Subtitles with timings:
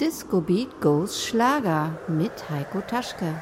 [0.00, 3.34] Disco Beat Goes Schlager mit Heiko Taschke.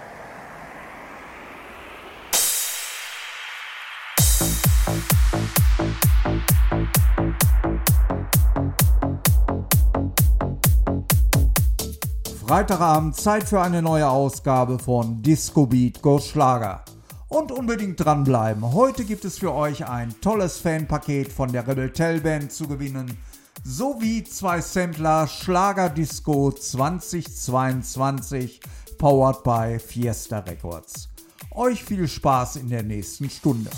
[12.46, 16.84] Freitagabend Zeit für eine neue Ausgabe von Disco Beat Goes Schlager.
[17.26, 18.72] Und unbedingt dranbleiben.
[18.72, 23.18] Heute gibt es für euch ein tolles Fanpaket von der Rebel Tell Band zu gewinnen
[23.62, 28.58] sowie zwei Sampler Schlager Disco 2022
[28.98, 31.08] powered by Fiesta Records.
[31.52, 33.70] Euch viel Spaß in der nächsten Stunde.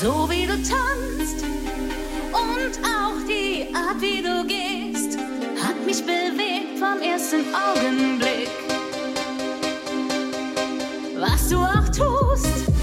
[0.00, 1.44] So wie du tanzt
[2.32, 5.18] und auch die Art, wie du gehst,
[5.62, 8.63] hat mich bewegt vom ersten Augenblick
[11.24, 12.73] was du auch tust.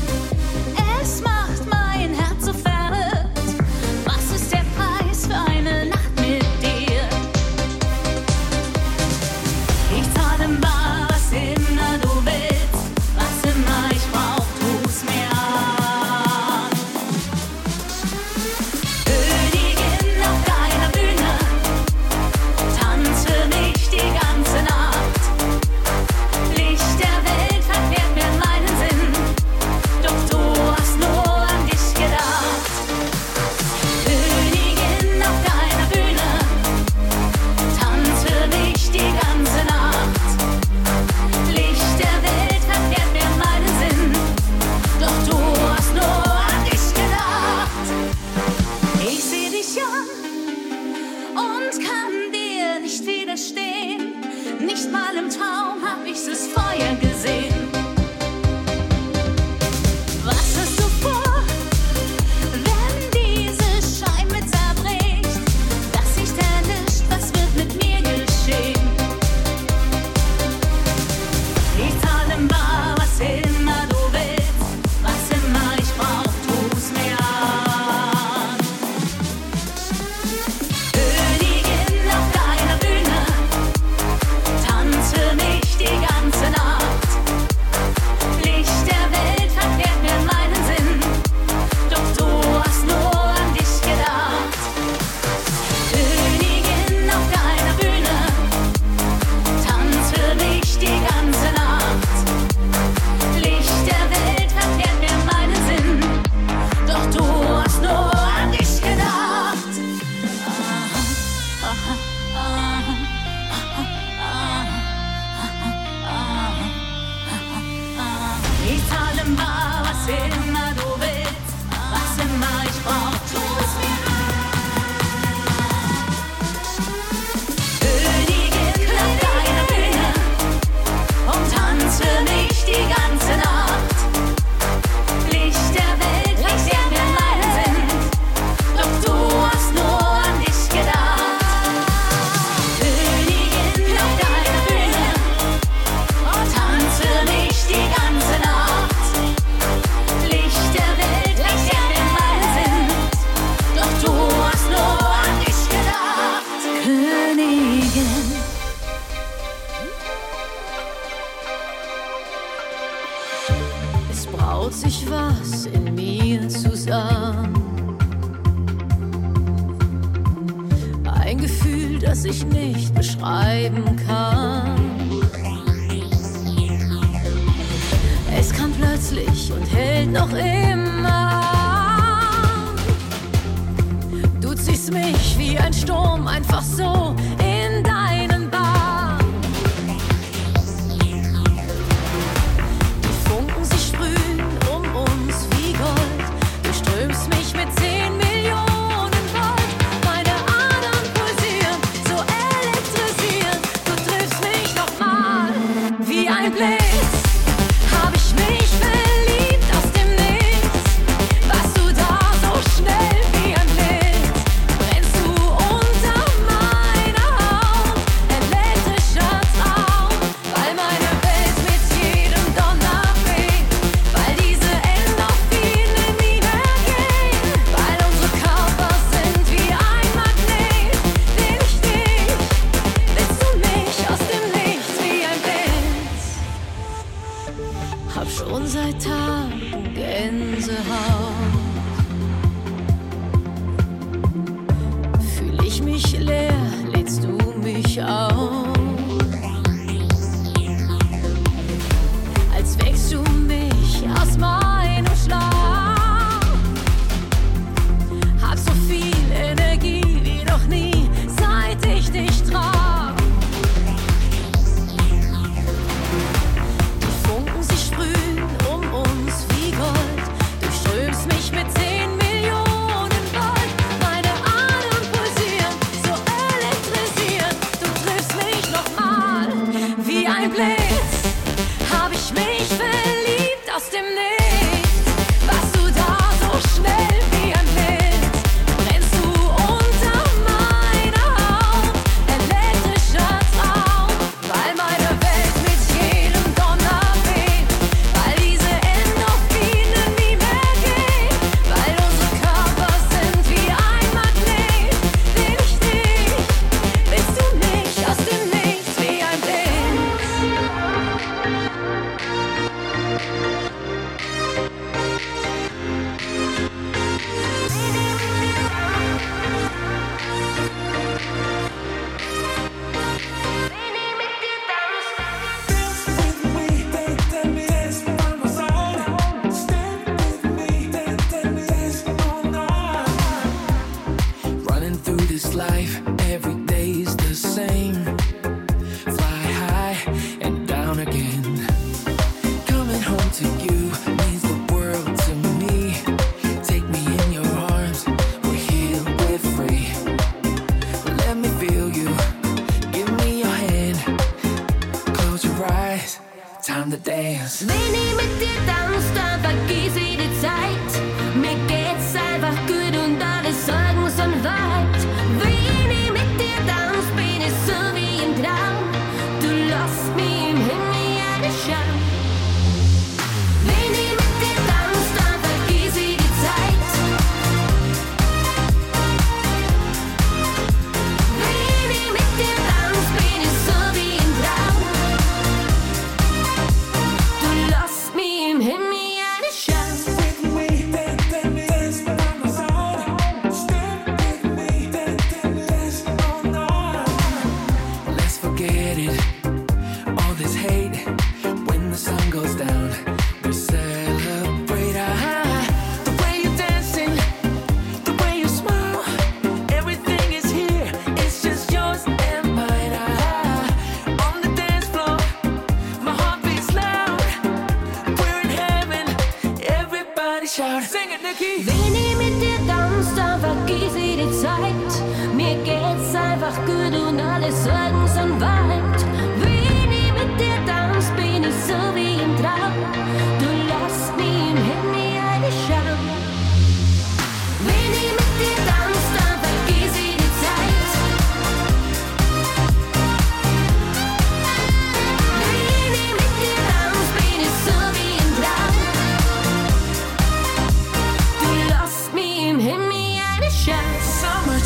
[356.91, 357.63] the dance.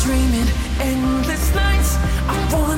[0.06, 0.46] dreaming
[0.78, 1.96] endless nights.
[2.28, 2.75] I want.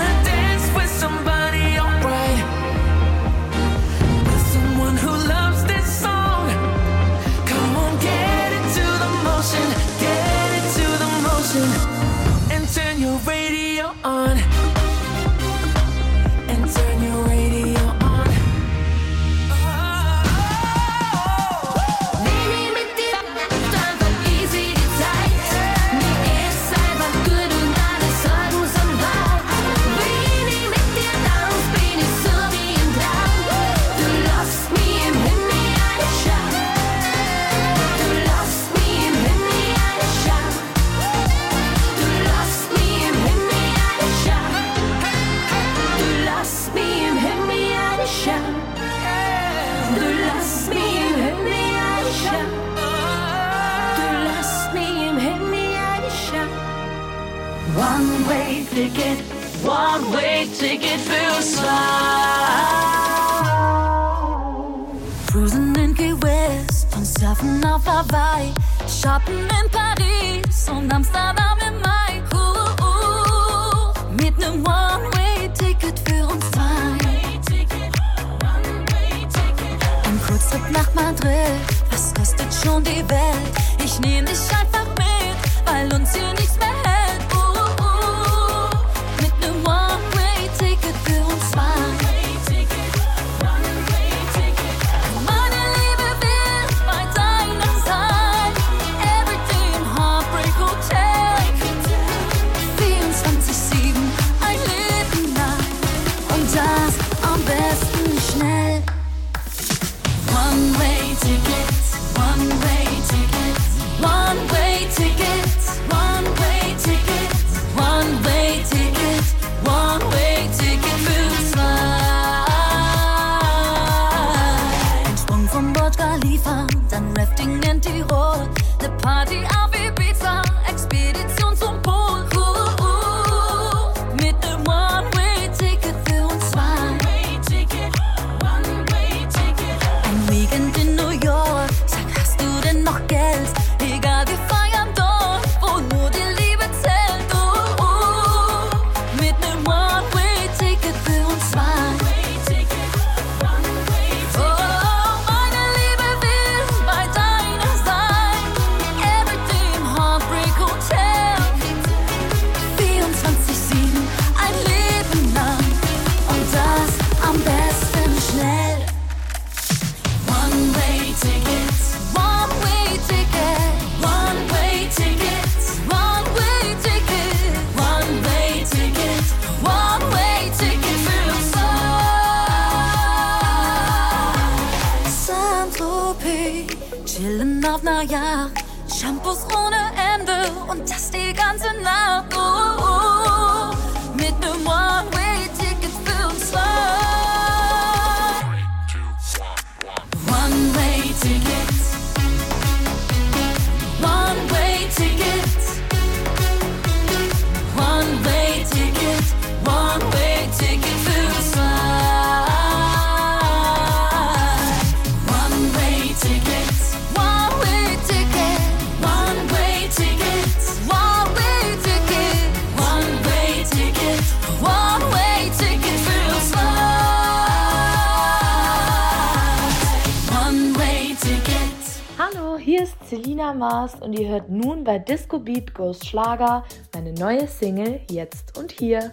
[233.48, 238.58] Lena Maas und ihr hört nun bei Disco Beat Goes Schlager meine neue Single Jetzt
[238.58, 239.12] und Hier.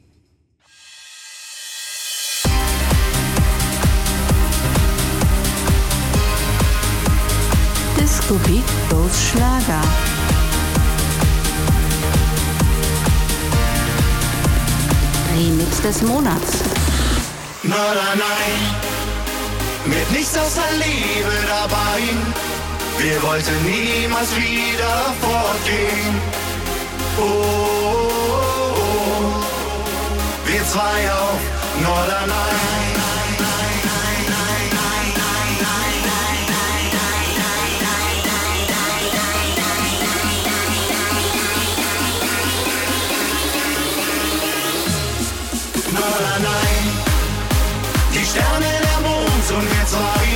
[15.83, 16.59] Des Monats.
[17.63, 18.75] Nein, nein, nein,
[19.85, 22.01] mit nichts außer Liebe dabei.
[22.99, 26.21] Wir wollten niemals wieder fortgehen.
[27.17, 27.23] Oh,
[27.83, 29.43] oh, oh.
[30.45, 31.39] wir zwei auf
[31.81, 33.10] Norderney.
[46.21, 46.81] Norderney.
[48.13, 50.27] Die Sterne, der Mond und wir zwei.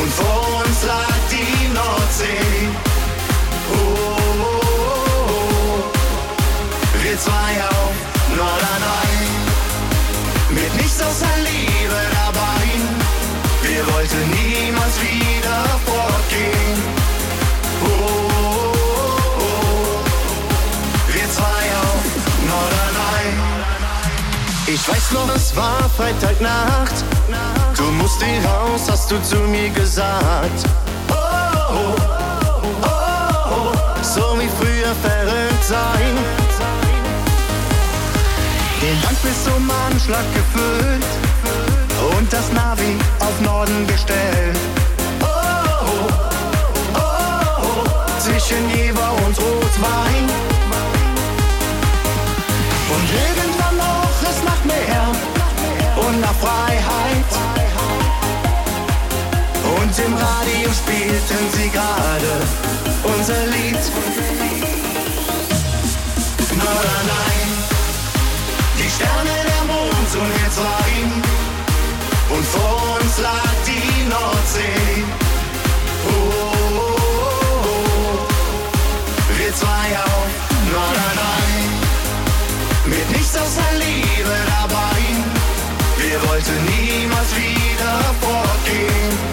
[0.00, 2.49] Und vor uns lag die Nordsee.
[25.10, 26.94] Weiß noch, es war Freitagnacht.
[27.76, 30.64] Du musst hier raus, hast du zu mir gesagt.
[31.08, 31.14] Oh,
[31.72, 31.96] oh,
[32.82, 36.16] oh, so wie früher verrückt sein.
[38.80, 41.04] Den Tank bis zum Anschlag gefüllt
[42.16, 44.58] und das Navi auf Norden gestellt.
[45.22, 45.26] Oh,
[45.86, 46.10] oh,
[46.94, 50.49] oh, zwischen Jever und Rotwein.
[59.90, 62.32] Und im Radio spielten sie gerade
[63.02, 63.82] unser Lied.
[66.54, 67.40] Norderney,
[68.78, 70.90] die Sterne, der Mond und wir zwei.
[72.36, 75.02] Und vor uns lag die Nordsee.
[76.06, 76.94] Oh, oh, oh,
[77.66, 78.28] oh.
[79.38, 80.30] wir zwei auf
[80.70, 81.66] Norderney.
[82.84, 85.00] Mit nichts außer Liebe dabei.
[85.98, 89.29] Wir wollten niemals wieder fortgehen.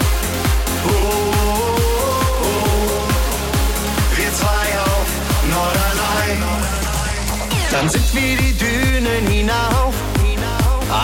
[7.70, 9.94] Dann sind wir die Dünen hinauf.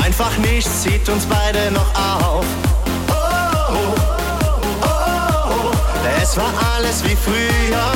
[0.02, 2.44] Einfach nichts zieht uns beide noch auf.
[3.08, 3.14] Oh,
[3.70, 3.94] oh,
[4.82, 5.70] oh,
[6.22, 7.92] es war alles wie früher.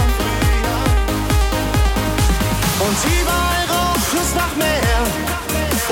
[2.80, 5.00] Und überall roch es nach Meer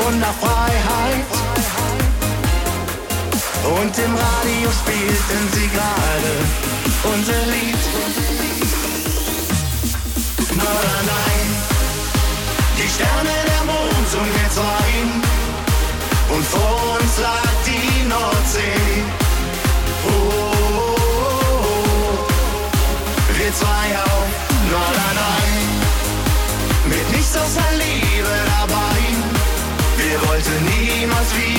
[0.06, 1.24] und nach Freiheit.
[3.64, 6.32] Und im Radio spielten sie gerade
[7.14, 7.76] unser Lied.
[10.56, 11.75] Norderney, die
[12.96, 14.88] Sterne, der Mond und wir zwei.
[16.34, 19.04] Und vor uns lag die Nordsee.
[20.02, 22.26] Oh, oh, oh, oh.
[23.36, 24.28] wir zwei auf
[24.70, 25.56] Norderney.
[26.88, 28.98] Mit nichts außer Liebe dabei.
[29.98, 31.55] Wir wollten niemals wieder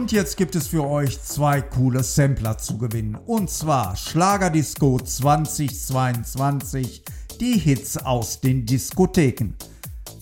[0.00, 3.18] Und jetzt gibt es für euch zwei coole Sampler zu gewinnen.
[3.26, 7.02] Und zwar Schlagerdisco 2022,
[7.38, 9.52] die Hits aus den Diskotheken.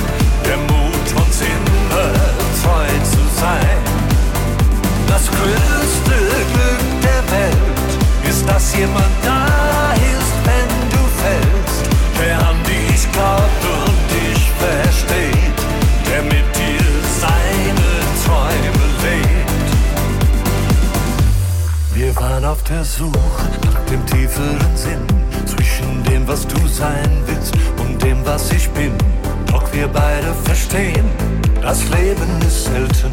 [0.47, 2.07] der Mut uns immer
[2.63, 3.81] treu zu sein.
[5.07, 6.17] Das größte
[6.53, 7.91] Glück der Welt
[8.31, 11.83] ist, dass jemand da ist, wenn du fällst,
[12.21, 15.59] der an dich glaubt und dich versteht,
[16.09, 16.87] der mit dir
[17.23, 17.91] seine
[18.25, 19.71] Träume lebt.
[21.95, 23.54] Wir waren auf der Suche
[26.85, 28.93] sein willst und dem, was ich bin.
[29.51, 31.07] Doch wir beide verstehen,
[31.63, 33.13] das Leben ist selten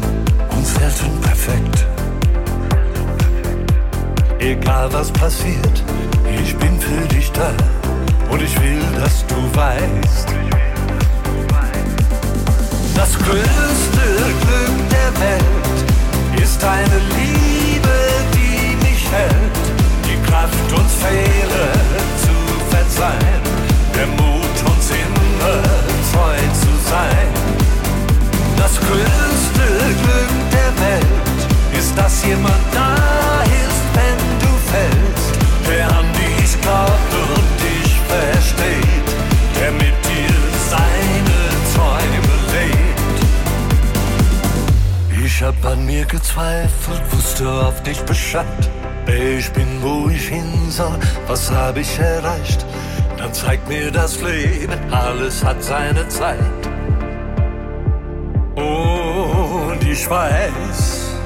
[0.54, 1.86] und selten perfekt.
[4.38, 5.76] Egal was passiert,
[6.42, 7.50] ich bin für dich da
[8.30, 10.28] und ich will, dass du weißt.
[12.94, 14.06] Das größte
[14.42, 15.76] Glück der Welt
[16.44, 17.96] ist eine Liebe,
[18.36, 19.56] die mich hält.
[20.08, 21.72] Die Kraft, uns Fehler
[22.24, 22.34] zu
[22.74, 23.61] verzeihen.
[23.94, 25.62] Der Mut, uns immer
[26.12, 27.28] treu zu sein.
[28.56, 29.66] Das größte
[30.02, 31.40] Glück der Welt
[31.78, 32.94] ist, dass jemand da
[33.44, 35.30] ist, wenn du fällst.
[35.68, 39.08] Der an dich glaubt und dich versteht.
[39.58, 40.36] Der mit dir
[40.70, 41.40] seine
[41.74, 43.20] Träume lebt.
[45.24, 48.46] Ich hab an mir gezweifelt, wusste oft nicht Bescheid.
[49.06, 52.64] Ich bin, wo ich hin soll, was hab ich erreicht?
[53.32, 56.38] Zeigt mir das Leben, alles hat seine Zeit.
[58.54, 61.16] Und ich weiß,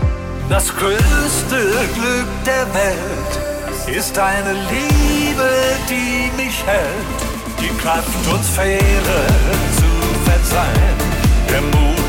[0.49, 1.57] das größte
[1.95, 5.51] Glück der Welt ist eine Liebe,
[5.90, 7.21] die mich hält.
[7.61, 9.27] Die Kraft, uns Fehler
[9.77, 10.97] zu verzeihen.
[11.51, 12.06] Der Mut,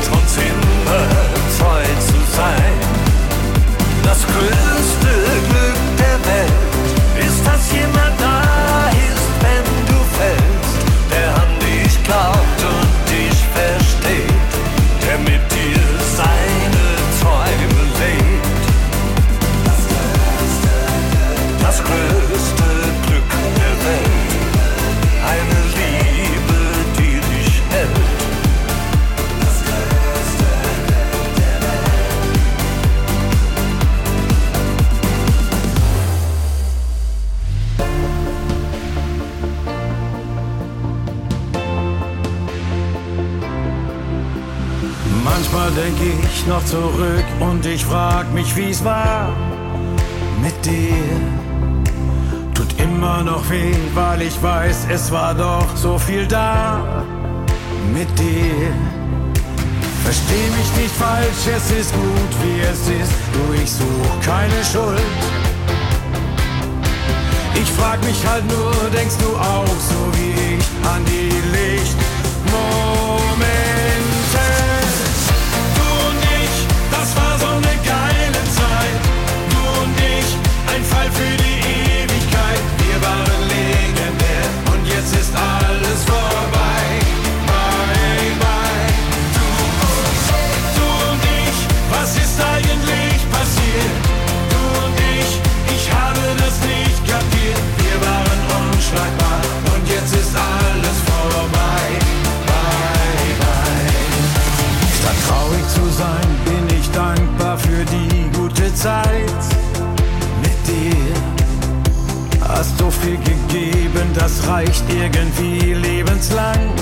[114.48, 116.72] reicht irgendwie lebenslang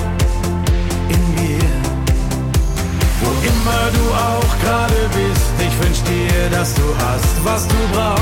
[1.09, 1.69] in mir.
[3.21, 8.21] Wo immer du auch gerade bist, ich wünsch dir, dass du hast, was du brauchst.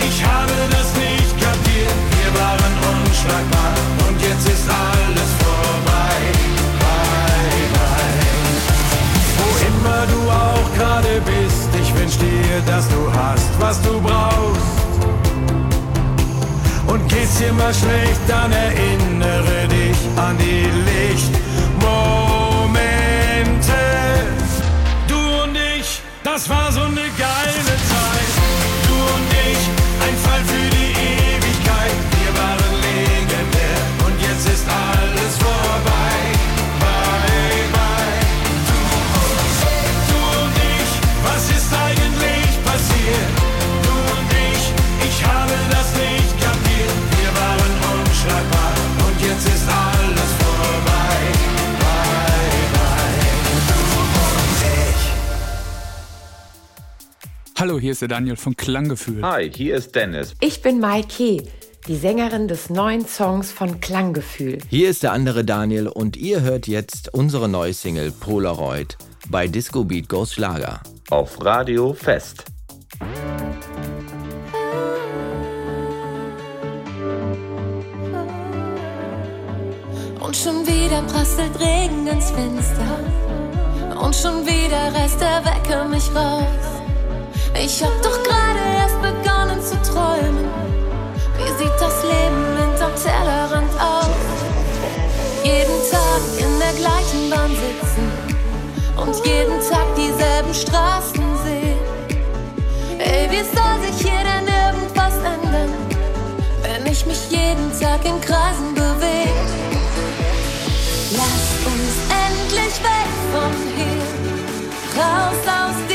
[0.07, 1.97] Ich, habe das nicht kapiert.
[2.17, 3.73] Wir waren unschlagbar
[4.07, 6.17] und jetzt ist alles vorbei.
[9.37, 14.81] Wo immer du auch gerade bist, ich wünsch dir, dass du hast, was du brauchst.
[16.87, 21.41] Und geht's dir mal schlecht, dann erinnere dich an die Lichtmomente.
[25.07, 27.10] Du und ich, das war so eine
[57.61, 59.21] Hallo, hier ist der Daniel von Klanggefühl.
[59.21, 60.33] Hi, hier ist Dennis.
[60.39, 61.43] Ich bin Maike,
[61.87, 64.57] die Sängerin des neuen Songs von Klanggefühl.
[64.67, 68.97] Hier ist der andere Daniel und ihr hört jetzt unsere neue Single Polaroid
[69.29, 70.81] bei Disco Beat Goes Schlager.
[71.11, 72.45] Auf Radio Fest.
[80.19, 84.01] Und schon wieder prasselt Regen ins Fenster.
[84.03, 86.80] Und schon wieder reißt der Wecker mich raus.
[87.53, 90.45] Ich hab doch gerade erst begonnen zu träumen.
[91.37, 94.07] Wie sieht das Leben hinterm Tellerrand aus?
[95.43, 98.11] Jeden Tag in der gleichen Bahn sitzen
[98.97, 101.79] und jeden Tag dieselben Straßen sehen.
[102.99, 105.73] Ey, wie soll sich hier denn irgendwas ändern,
[106.63, 109.31] wenn ich mich jeden Tag in Kreisen bewege?
[111.11, 111.95] Lass uns
[112.27, 115.90] endlich weg von hier, raus aus diesem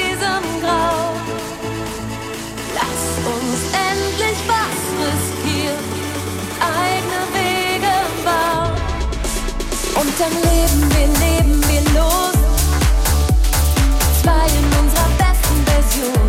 [14.22, 16.25] Zwei in unserer besten Version.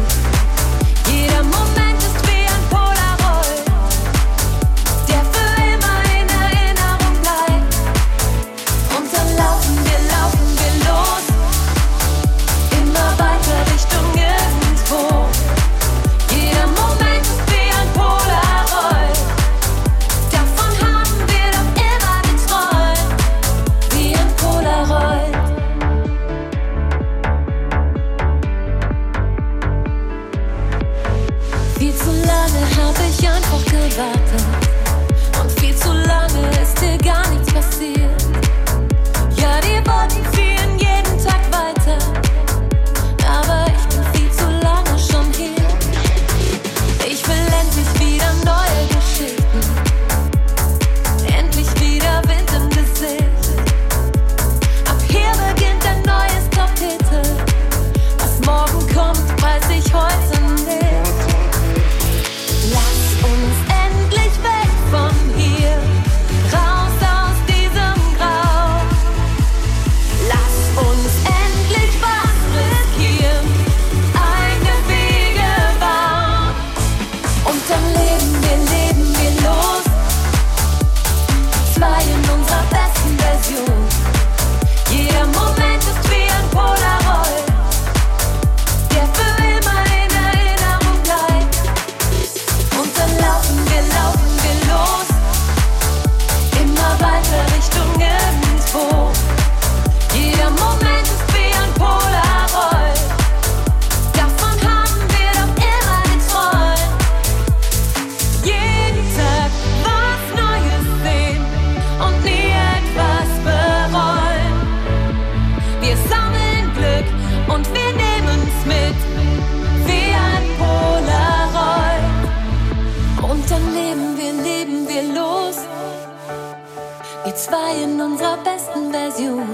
[127.35, 129.47] Zwei in unserer besten Version.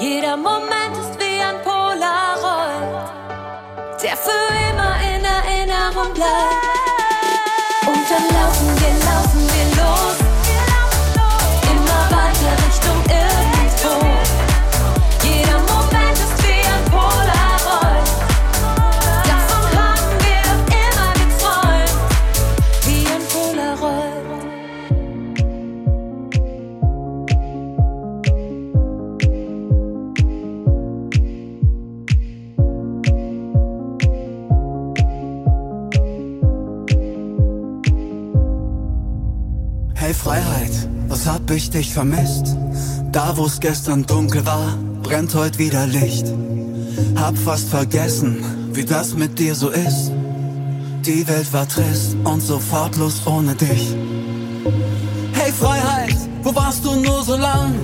[0.00, 3.10] Jeder Moment ist wie ein Polaroid,
[4.02, 6.66] der für immer in Erinnerung bleibt.
[7.86, 9.05] Und dann wir, laufen wir
[41.46, 42.56] hab ich dich vermisst?
[43.12, 46.26] Da wo's gestern dunkel war, brennt heute wieder Licht.
[47.14, 50.10] Hab fast vergessen, wie das mit dir so ist.
[51.02, 53.94] Die Welt war trist und sofortlos ohne dich.
[55.34, 57.74] Hey Freiheit, wo warst du nur so lang?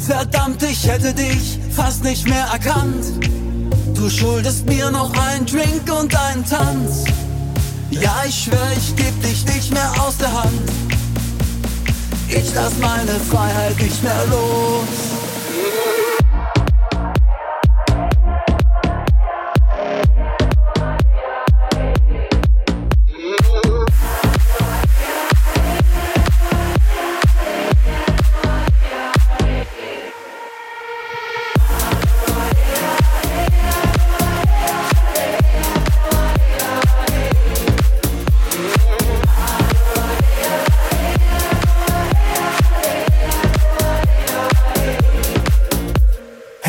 [0.00, 3.06] Verdammt, ich hätte dich fast nicht mehr erkannt.
[3.94, 7.04] Du schuldest mir noch einen Drink und einen Tanz.
[7.90, 10.93] Ja, ich schwör, ich geb dich nicht mehr aus der Hand.
[12.28, 15.14] Ich lass meine Freiheit nicht mehr los.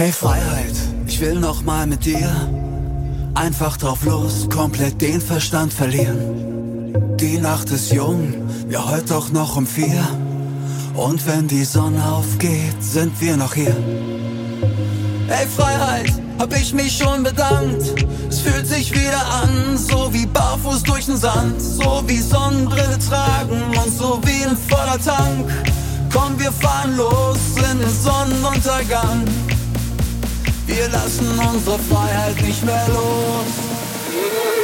[0.06, 0.76] Hey Freiheit,
[1.08, 2.30] ich will noch mal mit dir
[3.34, 7.18] einfach drauf los, komplett den Verstand verlieren.
[7.20, 8.36] Die Nacht ist jung,
[8.70, 10.08] ja heute auch noch um vier.
[10.94, 13.76] Und wenn die Sonne aufgeht, sind wir noch hier.
[15.28, 18.06] Hey Freiheit, hab ich mich schon bedankt.
[18.30, 23.60] Es fühlt sich wieder an, so wie barfuß durch den Sand, so wie Sonnenbrille tragen
[23.84, 25.50] und so wie ein voller Tank.
[26.14, 29.26] Komm, wir fahren los in den Sonnenuntergang.
[30.68, 34.55] Wir lassen unsere Freiheit nicht mehr los.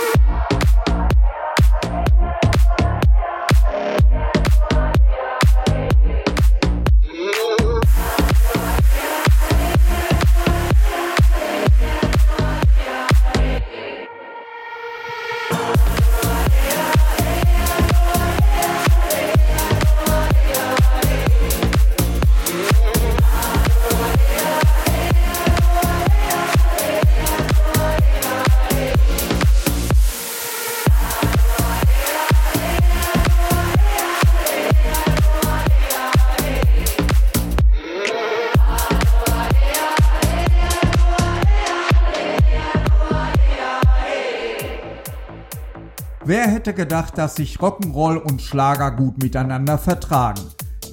[46.62, 50.42] Hätte gedacht, dass sich Rock'n'Roll und Schlager gut miteinander vertragen?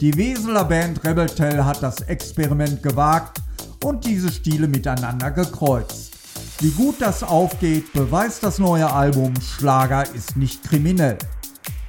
[0.00, 3.42] Die Weseler Band Rebel Tell hat das Experiment gewagt
[3.84, 6.14] und diese Stile miteinander gekreuzt.
[6.60, 11.18] Wie gut das aufgeht, beweist das neue Album Schlager ist nicht kriminell.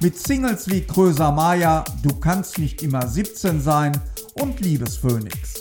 [0.02, 3.92] Mit Singles wie Kröser Maya, Du kannst nicht immer 17 sein
[4.34, 5.54] und Liebesphönix.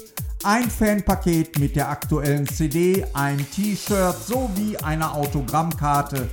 [0.43, 6.27] Ein Fanpaket mit der aktuellen CD, ein T-Shirt sowie einer Autogrammkarte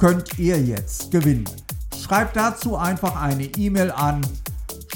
[0.00, 1.44] könnt ihr jetzt gewinnen.
[2.02, 4.26] Schreibt dazu einfach eine E-Mail an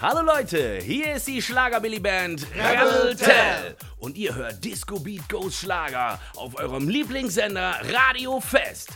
[0.00, 5.60] Hallo Leute, hier ist die Schlagerbilly Band Rebel Tell und ihr hört Disco Beat Goes
[5.60, 8.88] Schlager auf eurem Lieblingssender Radio Fest.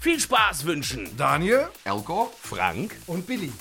[0.00, 3.52] Viel Spaß wünschen Daniel, Elko, Frank und Billy.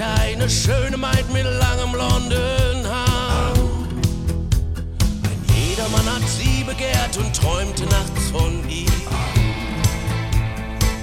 [0.00, 3.52] Eine schöne Maid mit langem blonden Haar.
[5.24, 8.86] Ein jedermann hat sie begehrt und träumte nachts von ihr.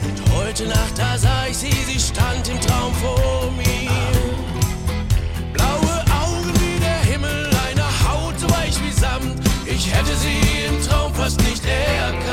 [0.01, 3.91] Und heute Nacht, da sah ich sie, sie stand im Traum vor mir.
[5.51, 9.41] Blaue Augen wie der Himmel, eine Haut so weich wie Samt.
[9.65, 10.39] Ich hätte sie
[10.69, 12.24] im Traum fast nicht erkannt.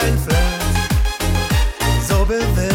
[0.00, 0.38] sein Flirt
[2.08, 2.65] so bewegt.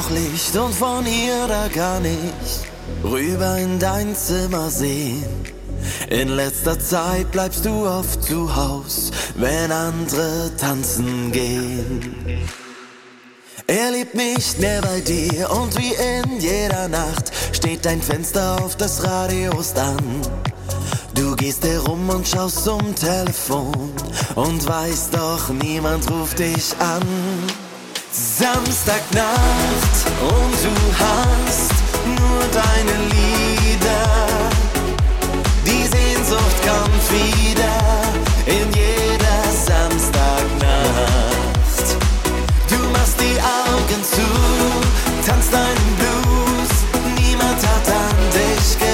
[0.00, 5.24] Noch Licht und von hier da kann ich rüber in dein Zimmer sehen.
[6.08, 12.14] In letzter Zeit bleibst du oft zu Haus, wenn andere tanzen gehen.
[13.66, 18.76] Er lebt nicht mehr bei dir und wie in jeder Nacht steht dein Fenster auf
[18.76, 19.98] das Radio an.
[21.14, 23.92] Du gehst herum und schaust zum Telefon
[24.34, 27.02] und weißt doch, niemand ruft dich an.
[28.40, 31.74] Samstagnacht und du hast
[32.06, 34.06] nur deine Lieder.
[35.66, 37.76] Die Sehnsucht kommt wieder
[38.46, 40.56] in jeder Samstagnacht.
[42.70, 44.26] Du machst die Augen zu,
[45.28, 46.70] tanzt deinen Blues.
[47.18, 48.89] Niemand hat an dich gedacht.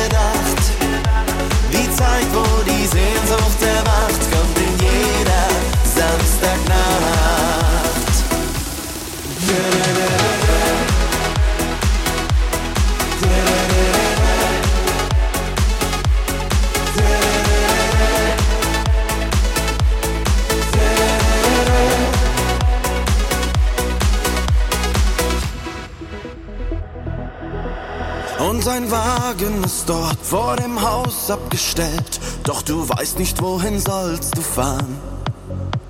[28.76, 32.20] Und sein Wagen ist dort vor dem Haus abgestellt.
[32.44, 34.98] Doch du weißt nicht, wohin sollst du fahren.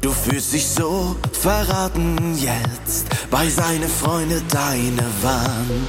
[0.02, 5.88] Du fühlst dich so verraten jetzt, weil seine Freunde deine waren.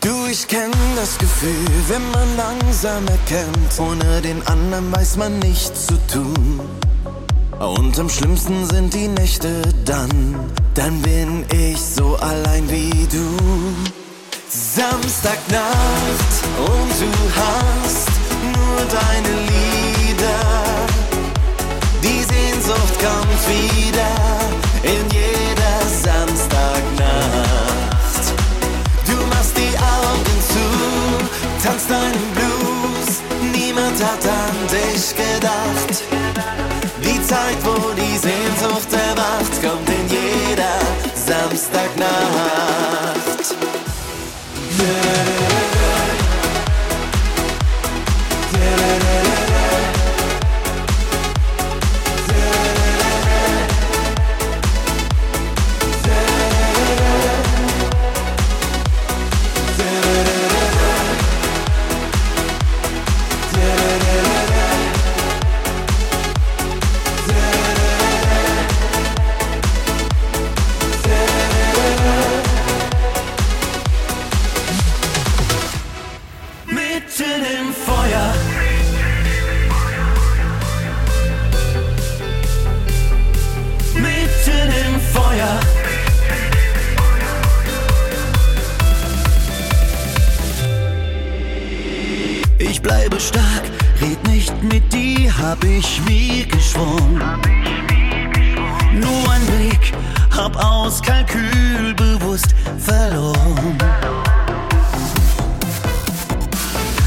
[0.00, 5.86] Du, ich kenn das Gefühl, wenn man langsam erkennt, ohne den anderen weiß man nichts
[5.86, 6.60] zu tun.
[7.58, 14.01] Und am schlimmsten sind die Nächte dann, dann bin ich so allein wie du.
[14.54, 18.08] Samstagnacht und du hast
[18.52, 20.44] nur deine Lieder.
[22.02, 24.12] Die Sehnsucht kommt wieder
[24.82, 26.84] in jeder Samstagnacht.
[29.06, 30.66] Du machst die Augen zu,
[31.66, 33.22] tanzt deinen Blues.
[33.54, 36.04] Niemand hat an dich gedacht.
[37.02, 40.78] Die Zeit, wo die Sehnsucht erwacht, kommt in jeder
[41.14, 43.01] Samstagnacht.
[44.82, 45.31] Yeah.
[96.32, 97.18] Ich mir geschworen.
[98.94, 99.92] Nur ein Blick,
[100.30, 103.78] hab aus Kalkül bewusst verloren.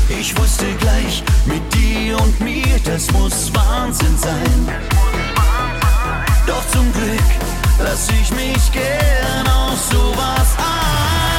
[0.09, 4.69] Ich wusste gleich, mit dir und mir, das muss Wahnsinn sein.
[6.47, 7.29] Doch zum Glück
[7.83, 11.34] lass ich mich gern auf sowas ein.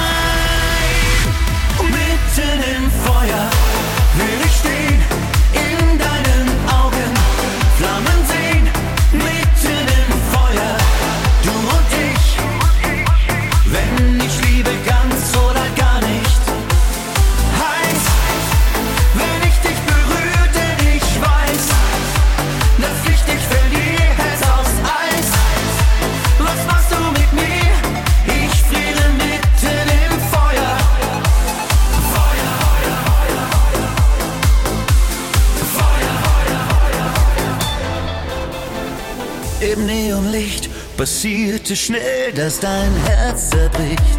[41.26, 44.18] passierte schnell, dass dein Herz zerbricht.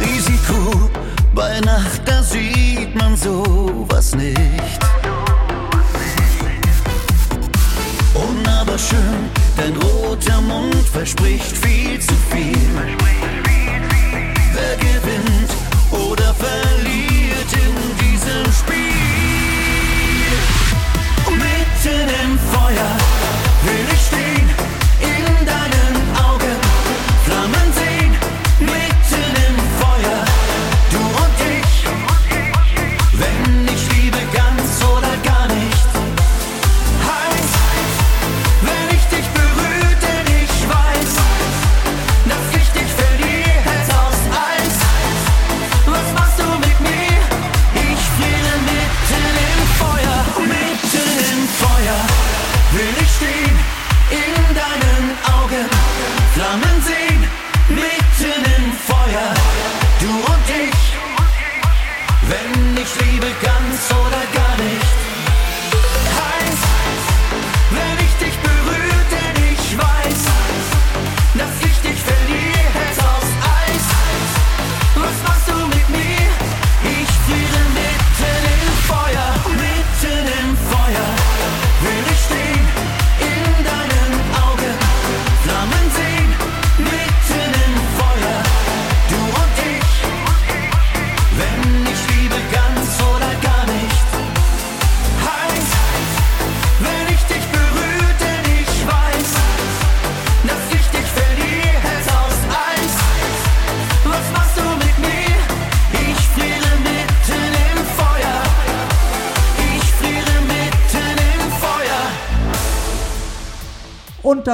[0.00, 0.88] Risiko
[1.34, 4.78] bei Nacht, da sieht man sowas nicht.
[8.14, 12.70] Unaberschön, dein roter Mund verspricht viel zu viel.
[14.54, 15.50] Wer gewinnt
[15.90, 18.77] oder verliert in diesem Spiel?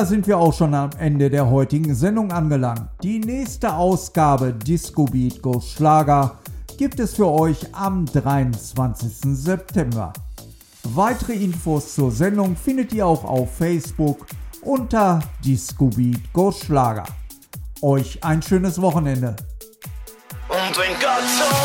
[0.07, 2.89] sind wir auch schon am Ende der heutigen Sendung angelangt.
[3.03, 6.39] Die nächste Ausgabe Disco Beat Go Schlager
[6.77, 9.11] gibt es für euch am 23.
[9.37, 10.13] September.
[10.83, 14.27] Weitere Infos zur Sendung findet ihr auch auf Facebook
[14.63, 17.05] unter Disco Beat Go Schlager.
[17.81, 19.37] Euch ein schönes Wochenende.
[20.49, 21.64] Und wenn Gott so